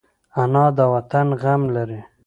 [0.41, 1.99] انا د وطن غم لري